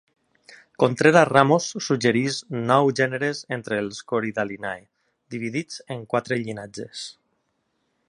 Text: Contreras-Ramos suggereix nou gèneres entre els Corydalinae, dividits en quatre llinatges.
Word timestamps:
Contreras-Ramos 0.83 1.67
suggereix 1.87 2.39
nou 2.73 2.91
gèneres 3.01 3.43
entre 3.59 3.79
els 3.83 4.03
Corydalinae, 4.13 4.85
dividits 5.37 5.81
en 5.99 6.05
quatre 6.15 6.43
llinatges. 6.45 7.09